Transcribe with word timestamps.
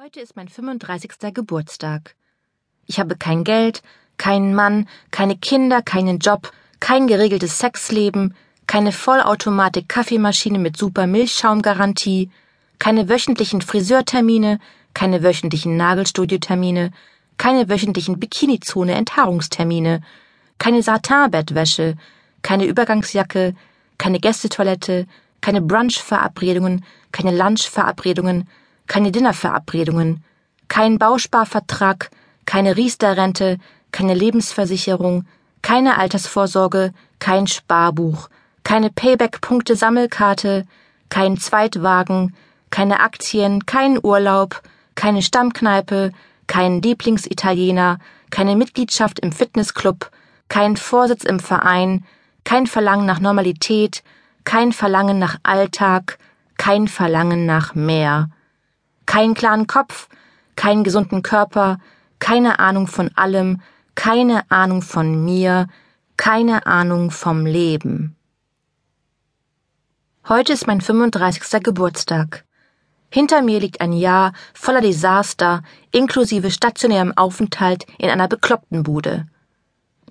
Heute 0.00 0.20
ist 0.20 0.36
mein 0.36 0.48
35. 0.48 1.34
Geburtstag. 1.34 2.14
Ich 2.86 2.98
habe 2.98 3.14
kein 3.14 3.44
Geld, 3.44 3.82
keinen 4.16 4.54
Mann, 4.54 4.88
keine 5.10 5.36
Kinder, 5.36 5.82
keinen 5.82 6.18
Job, 6.18 6.50
kein 6.80 7.06
geregeltes 7.06 7.58
Sexleben, 7.58 8.34
keine 8.66 8.90
Vollautomatik-Kaffeemaschine 8.92 10.58
mit 10.58 10.78
super 10.78 11.06
Milchschaumgarantie, 11.06 12.30
keine 12.78 13.10
wöchentlichen 13.10 13.60
Friseurtermine, 13.60 14.60
keine 14.94 15.22
wöchentlichen 15.22 15.76
Nagelstudiotermine, 15.76 16.90
keine 17.36 17.68
wöchentlichen 17.68 18.18
Bikinizone-Enthaarungstermine, 18.18 20.00
keine 20.56 20.82
Satinbettwäsche, 20.82 21.98
keine 22.40 22.64
Übergangsjacke, 22.64 23.54
keine 23.98 24.20
Gästetoilette, 24.20 25.06
keine 25.42 25.60
Brunch-Verabredungen, 25.60 26.82
keine 27.12 27.36
Lunch-Verabredungen, 27.36 28.48
keine 28.92 29.10
Dinnerverabredungen, 29.10 30.22
kein 30.68 30.98
Bausparvertrag, 30.98 32.10
keine 32.44 32.76
Riester-Rente, 32.76 33.56
keine 33.90 34.12
Lebensversicherung, 34.12 35.24
keine 35.62 35.96
Altersvorsorge, 35.96 36.92
kein 37.18 37.46
Sparbuch, 37.46 38.28
keine 38.64 38.90
Payback-Punkte-Sammelkarte, 38.90 40.66
kein 41.08 41.38
Zweitwagen, 41.38 42.36
keine 42.68 43.00
Aktien, 43.00 43.64
kein 43.64 43.98
Urlaub, 43.98 44.60
keine 44.94 45.22
Stammkneipe, 45.22 46.12
kein 46.46 46.82
Lieblingsitaliener, 46.82 47.98
keine 48.28 48.56
Mitgliedschaft 48.56 49.20
im 49.20 49.32
Fitnessclub, 49.32 50.10
kein 50.50 50.76
Vorsitz 50.76 51.24
im 51.24 51.40
Verein, 51.40 52.04
kein 52.44 52.66
Verlangen 52.66 53.06
nach 53.06 53.20
Normalität, 53.20 54.02
kein 54.44 54.70
Verlangen 54.70 55.18
nach 55.18 55.38
Alltag, 55.44 56.18
kein 56.58 56.88
Verlangen 56.88 57.46
nach 57.46 57.74
mehr 57.74 58.28
keinen 59.06 59.34
klaren 59.34 59.66
Kopf, 59.66 60.08
keinen 60.56 60.84
gesunden 60.84 61.22
Körper, 61.22 61.78
keine 62.18 62.58
Ahnung 62.58 62.86
von 62.86 63.10
allem, 63.16 63.60
keine 63.94 64.50
Ahnung 64.50 64.82
von 64.82 65.24
mir, 65.24 65.66
keine 66.16 66.66
Ahnung 66.66 67.10
vom 67.10 67.46
Leben. 67.46 68.16
Heute 70.28 70.52
ist 70.52 70.66
mein 70.66 70.80
35. 70.80 71.62
Geburtstag. 71.62 72.44
Hinter 73.10 73.42
mir 73.42 73.60
liegt 73.60 73.80
ein 73.80 73.92
Jahr 73.92 74.32
voller 74.54 74.80
Desaster, 74.80 75.62
inklusive 75.90 76.50
stationärem 76.50 77.12
Aufenthalt 77.16 77.84
in 77.98 78.08
einer 78.08 78.28
bekloppten 78.28 78.84
Bude. 78.84 79.26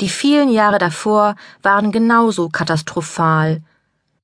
Die 0.00 0.08
vielen 0.08 0.48
Jahre 0.48 0.78
davor 0.78 1.36
waren 1.62 1.92
genauso 1.92 2.48
katastrophal, 2.48 3.62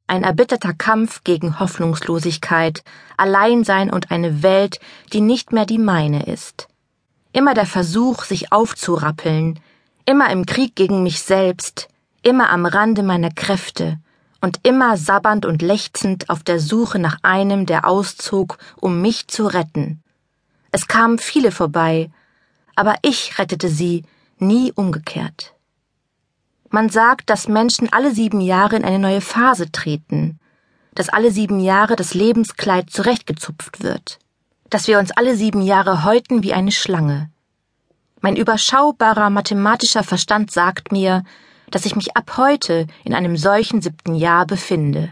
ein 0.06 0.22
erbitterter 0.22 0.74
Kampf 0.74 1.24
gegen 1.24 1.58
Hoffnungslosigkeit, 1.60 2.82
Alleinsein 3.16 3.90
und 3.90 4.10
eine 4.10 4.42
Welt, 4.42 4.80
die 5.12 5.20
nicht 5.20 5.52
mehr 5.52 5.66
die 5.66 5.78
meine 5.78 6.26
ist. 6.26 6.68
Immer 7.32 7.54
der 7.54 7.66
Versuch, 7.66 8.24
sich 8.24 8.52
aufzurappeln, 8.52 9.58
immer 10.04 10.30
im 10.30 10.46
Krieg 10.46 10.76
gegen 10.76 11.02
mich 11.02 11.22
selbst, 11.22 11.88
immer 12.22 12.50
am 12.50 12.66
Rande 12.66 13.02
meiner 13.02 13.30
Kräfte 13.30 13.98
und 14.40 14.60
immer 14.62 14.96
sabbernd 14.96 15.46
und 15.46 15.62
lechzend 15.62 16.28
auf 16.28 16.42
der 16.42 16.60
Suche 16.60 16.98
nach 16.98 17.18
einem, 17.22 17.64
der 17.64 17.88
auszog, 17.88 18.58
um 18.76 19.00
mich 19.00 19.26
zu 19.26 19.46
retten. 19.46 20.02
Es 20.70 20.86
kamen 20.86 21.18
viele 21.18 21.50
vorbei, 21.50 22.10
aber 22.76 22.96
ich 23.02 23.38
rettete 23.38 23.68
sie, 23.68 24.04
nie 24.38 24.72
umgekehrt. 24.72 25.53
Man 26.74 26.88
sagt, 26.88 27.30
dass 27.30 27.46
Menschen 27.46 27.92
alle 27.92 28.12
sieben 28.12 28.40
Jahre 28.40 28.74
in 28.74 28.84
eine 28.84 28.98
neue 28.98 29.20
Phase 29.20 29.70
treten, 29.70 30.40
dass 30.96 31.08
alle 31.08 31.30
sieben 31.30 31.60
Jahre 31.60 31.94
das 31.94 32.14
Lebenskleid 32.14 32.90
zurechtgezupft 32.90 33.84
wird, 33.84 34.18
dass 34.70 34.88
wir 34.88 34.98
uns 34.98 35.12
alle 35.12 35.36
sieben 35.36 35.62
Jahre 35.62 36.02
häuten 36.02 36.42
wie 36.42 36.52
eine 36.52 36.72
Schlange. 36.72 37.30
Mein 38.20 38.34
überschaubarer 38.34 39.30
mathematischer 39.30 40.02
Verstand 40.02 40.50
sagt 40.50 40.90
mir, 40.90 41.22
dass 41.70 41.86
ich 41.86 41.94
mich 41.94 42.16
ab 42.16 42.36
heute 42.38 42.88
in 43.04 43.14
einem 43.14 43.36
solchen 43.36 43.80
siebten 43.80 44.16
Jahr 44.16 44.44
befinde. 44.44 45.10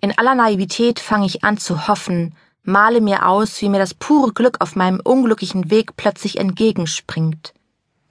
In 0.00 0.16
aller 0.16 0.34
Naivität 0.34 1.00
fange 1.00 1.26
ich 1.26 1.44
an 1.44 1.58
zu 1.58 1.86
hoffen, 1.86 2.34
male 2.62 3.02
mir 3.02 3.28
aus, 3.28 3.60
wie 3.60 3.68
mir 3.68 3.78
das 3.78 3.92
pure 3.92 4.32
Glück 4.32 4.62
auf 4.62 4.74
meinem 4.74 5.02
unglücklichen 5.04 5.70
Weg 5.70 5.98
plötzlich 5.98 6.38
entgegenspringt 6.38 7.52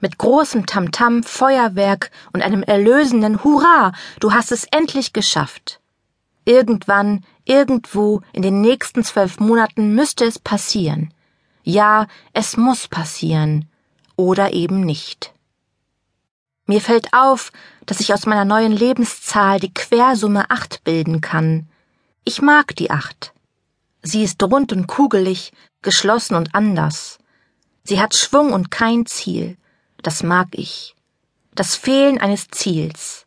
mit 0.01 0.17
großem 0.17 0.65
Tamtam, 0.65 1.23
Feuerwerk 1.23 2.11
und 2.33 2.41
einem 2.41 2.63
erlösenden 2.63 3.43
Hurra, 3.43 3.93
du 4.19 4.33
hast 4.33 4.51
es 4.51 4.65
endlich 4.71 5.13
geschafft. 5.13 5.79
Irgendwann, 6.45 7.23
irgendwo, 7.45 8.21
in 8.33 8.41
den 8.41 8.61
nächsten 8.61 9.03
zwölf 9.03 9.39
Monaten 9.39 9.93
müsste 9.93 10.25
es 10.25 10.39
passieren. 10.39 11.13
Ja, 11.63 12.07
es 12.33 12.57
muss 12.57 12.87
passieren. 12.87 13.69
Oder 14.15 14.53
eben 14.53 14.81
nicht. 14.81 15.33
Mir 16.65 16.81
fällt 16.81 17.13
auf, 17.13 17.51
dass 17.85 17.99
ich 17.99 18.13
aus 18.13 18.25
meiner 18.25 18.45
neuen 18.45 18.71
Lebenszahl 18.71 19.59
die 19.59 19.73
Quersumme 19.73 20.49
acht 20.49 20.83
bilden 20.83 21.21
kann. 21.21 21.67
Ich 22.23 22.41
mag 22.41 22.75
die 22.75 22.91
acht. 22.91 23.33
Sie 24.01 24.23
ist 24.23 24.41
rund 24.41 24.71
und 24.73 24.87
kugelig, 24.87 25.51
geschlossen 25.81 26.35
und 26.35 26.55
anders. 26.55 27.19
Sie 27.83 27.99
hat 27.99 28.15
Schwung 28.15 28.53
und 28.53 28.71
kein 28.71 29.05
Ziel 29.05 29.57
das 30.01 30.23
mag 30.23 30.49
ich. 30.51 30.95
Das 31.53 31.75
Fehlen 31.75 32.19
eines 32.19 32.47
Ziels. 32.49 33.25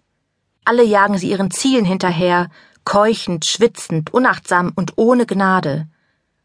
Alle 0.64 0.82
jagen 0.82 1.18
sie 1.18 1.30
ihren 1.30 1.50
Zielen 1.50 1.84
hinterher, 1.84 2.48
keuchend, 2.84 3.44
schwitzend, 3.44 4.12
unachtsam 4.12 4.72
und 4.74 4.94
ohne 4.96 5.26
Gnade. 5.26 5.88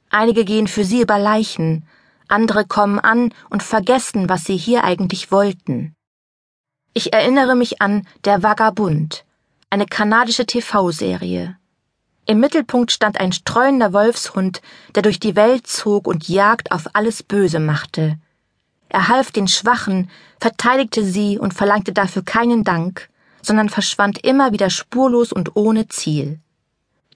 Einige 0.10 0.44
gehen 0.46 0.68
für 0.68 0.84
sie 0.84 1.02
über 1.02 1.20
Leichen, 1.20 1.86
andere 2.28 2.66
kommen 2.66 3.00
an 3.00 3.34
und 3.50 3.64
vergessen, 3.64 4.30
was 4.30 4.44
sie 4.44 4.58
hier 4.58 4.84
eigentlich 4.84 5.32
wollten. 5.32 5.96
Ich 6.94 7.14
erinnere 7.14 7.56
mich 7.56 7.82
an 7.82 8.08
Der 8.26 8.44
Vagabund, 8.44 9.26
eine 9.70 9.86
kanadische 9.86 10.46
TV-Serie. 10.46 11.58
Im 12.26 12.40
Mittelpunkt 12.40 12.92
stand 12.92 13.20
ein 13.20 13.32
streunender 13.32 13.94
Wolfshund, 13.94 14.62
der 14.96 15.02
durch 15.02 15.20
die 15.20 15.36
Welt 15.36 15.66
zog 15.66 16.08
und 16.08 16.28
Jagd 16.28 16.72
auf 16.72 16.88
alles 16.94 17.24
Böse 17.24 17.60
machte. 17.60 18.20
Er 18.90 19.08
half 19.08 19.32
den 19.32 19.48
Schwachen, 19.48 20.10
verteidigte 20.40 21.04
sie 21.04 21.38
und 21.38 21.54
verlangte 21.54 21.94
dafür 21.94 22.24
keinen 22.24 22.64
Dank, 22.64 23.10
sondern 23.42 23.70
verschwand 23.70 24.24
immer 24.24 24.52
wieder 24.52 24.70
spurlos 24.70 25.32
und 25.32 25.56
ohne 25.56 25.88
Ziel. 25.88 26.40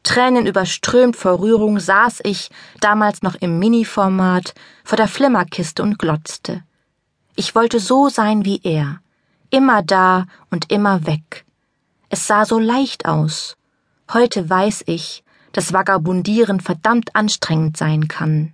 Tränen 0.04 0.46
überströmt 0.46 1.16
vor 1.16 1.40
Rührung 1.40 1.80
saß 1.80 2.22
ich, 2.24 2.50
damals 2.80 3.24
noch 3.24 3.36
im 3.36 3.58
Mini-Format, 3.58 4.54
vor 4.84 4.98
der 4.98 5.08
Flimmerkiste 5.08 5.82
und 5.82 5.98
glotzte. 5.98 6.64
Ich 7.36 7.56
wollte 7.56 7.80
so 7.80 8.10
sein 8.10 8.46
wie 8.46 8.60
er, 8.64 9.00
immer 9.50 9.82
da 9.82 10.26
und 10.52 10.72
immer 10.72 11.08
weg. 11.08 11.46
Es 12.10 12.28
sah 12.28 12.46
so 12.46 12.60
leicht 12.60 13.08
aus. 13.08 13.58
Heute 14.12 14.48
weiß 14.48 14.84
ich, 14.86 15.24
dass 15.54 15.74
Vagabundieren 15.74 16.60
verdammt 16.60 17.16
anstrengend 17.16 17.78
sein 17.78 18.08
kann. 18.08 18.54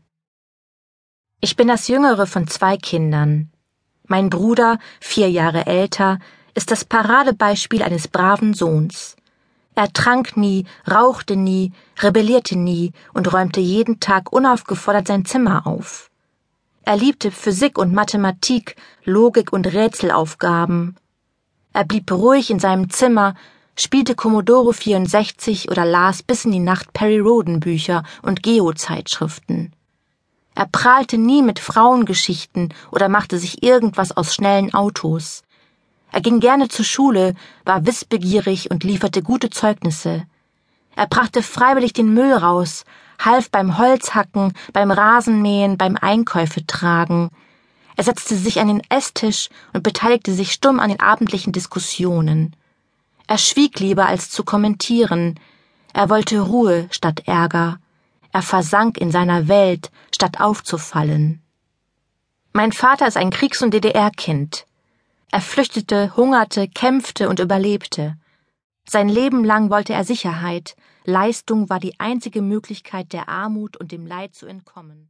Ich 1.41 1.55
bin 1.55 1.69
das 1.69 1.87
jüngere 1.87 2.27
von 2.27 2.47
zwei 2.47 2.75
Kindern. 2.75 3.49
Mein 4.07 4.29
Bruder, 4.29 4.77
vier 4.99 5.29
Jahre 5.29 5.67
älter, 5.67 6.19
ist 6.53 6.69
das 6.69 6.83
Paradebeispiel 6.83 7.81
eines 7.81 8.09
braven 8.09 8.53
Sohns. 8.53 9.15
Er 9.73 9.93
trank 9.93 10.35
nie, 10.35 10.65
rauchte 10.91 11.37
nie, 11.37 11.71
rebellierte 11.99 12.57
nie 12.57 12.91
und 13.13 13.31
räumte 13.31 13.61
jeden 13.61 14.01
Tag 14.01 14.33
unaufgefordert 14.33 15.07
sein 15.07 15.23
Zimmer 15.23 15.65
auf. 15.65 16.11
Er 16.83 16.97
liebte 16.97 17.31
Physik 17.31 17.77
und 17.77 17.93
Mathematik, 17.93 18.75
Logik 19.05 19.53
und 19.53 19.65
Rätselaufgaben. 19.73 20.97
Er 21.71 21.85
blieb 21.85 22.11
ruhig 22.11 22.49
in 22.51 22.59
seinem 22.59 22.89
Zimmer, 22.89 23.35
spielte 23.77 24.15
Commodore 24.15 24.73
64 24.73 25.71
oder 25.71 25.85
las 25.85 26.21
bis 26.21 26.43
in 26.43 26.51
die 26.51 26.59
Nacht 26.59 26.91
Perry 26.91 27.19
Roden 27.19 27.61
Bücher 27.61 28.03
und 28.23 28.43
Geo-Zeitschriften. 28.43 29.71
Er 30.59 30.65
prahlte 30.65 31.17
nie 31.17 31.41
mit 31.41 31.57
Frauengeschichten 31.57 32.73
oder 32.91 33.07
machte 33.07 33.39
sich 33.39 33.63
irgendwas 33.63 34.11
aus 34.17 34.35
schnellen 34.35 34.73
Autos. 34.73 35.43
Er 36.11 36.19
ging 36.19 36.41
gerne 36.41 36.67
zur 36.67 36.83
Schule, 36.83 37.33
war 37.63 37.85
wissbegierig 37.85 38.69
und 38.69 38.83
lieferte 38.83 39.23
gute 39.23 39.49
Zeugnisse. 39.49 40.25
Er 40.97 41.07
brachte 41.07 41.43
freiwillig 41.43 41.93
den 41.93 42.13
Müll 42.13 42.33
raus, 42.33 42.83
half 43.19 43.49
beim 43.49 43.77
Holzhacken, 43.77 44.51
beim 44.73 44.91
Rasenmähen, 44.91 45.77
beim 45.77 45.95
Einkäufe 45.95 46.67
tragen. 46.67 47.29
Er 47.95 48.03
setzte 48.03 48.35
sich 48.35 48.59
an 48.59 48.67
den 48.67 48.81
Esstisch 48.89 49.47
und 49.71 49.83
beteiligte 49.83 50.33
sich 50.33 50.51
stumm 50.51 50.81
an 50.81 50.89
den 50.89 50.99
abendlichen 50.99 51.53
Diskussionen. 51.53 52.53
Er 53.27 53.37
schwieg 53.37 53.79
lieber 53.79 54.07
als 54.07 54.29
zu 54.29 54.43
kommentieren. 54.43 55.39
Er 55.93 56.09
wollte 56.09 56.41
Ruhe 56.41 56.89
statt 56.91 57.21
Ärger. 57.27 57.79
Er 58.31 58.41
versank 58.41 58.97
in 58.97 59.11
seiner 59.11 59.47
Welt, 59.47 59.91
statt 60.13 60.39
aufzufallen. 60.39 61.41
Mein 62.51 62.71
Vater 62.71 63.07
ist 63.07 63.17
ein 63.17 63.29
Kriegs- 63.29 63.61
und 63.61 63.73
DDR-Kind. 63.73 64.65
Er 65.31 65.41
flüchtete, 65.41 66.15
hungerte, 66.17 66.67
kämpfte 66.67 67.29
und 67.29 67.39
überlebte. 67.39 68.17
Sein 68.85 69.07
Leben 69.07 69.45
lang 69.45 69.69
wollte 69.69 69.93
er 69.93 70.03
Sicherheit, 70.03 70.75
Leistung 71.05 71.69
war 71.69 71.79
die 71.79 71.99
einzige 71.99 72.41
Möglichkeit, 72.41 73.13
der 73.13 73.29
Armut 73.29 73.77
und 73.77 73.91
dem 73.91 74.05
Leid 74.05 74.35
zu 74.35 74.47
entkommen. 74.47 75.07